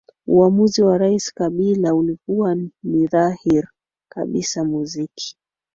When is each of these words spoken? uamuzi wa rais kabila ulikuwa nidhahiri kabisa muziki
uamuzi 0.27 0.81
wa 0.83 0.97
rais 0.97 1.33
kabila 1.33 1.93
ulikuwa 1.95 2.55
nidhahiri 2.83 3.67
kabisa 4.11 4.63
muziki 4.63 5.37